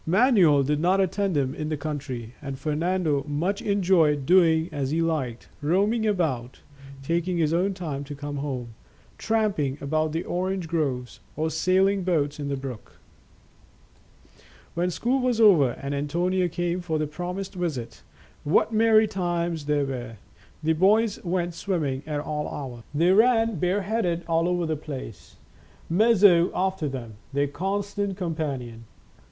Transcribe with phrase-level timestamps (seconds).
[0.07, 4.99] Manuel did not attend him in the country, and Fernando much enjoyed doing as he
[4.99, 6.59] liked, roaming about,
[7.03, 8.73] taking his own time to come home,
[9.19, 12.93] tramping about the orange groves, or sailing boats in the brook.
[14.75, 17.53] 96 Games and Sports 97 When school was over and Antonio came for the promised
[17.53, 18.01] visit,
[18.43, 20.15] what merry times there were!
[20.63, 22.83] The boys went swimming at all hours.
[22.95, 25.35] They ran bareheaded all over the place,
[25.91, 28.79] Mazo after them, their constant com panion.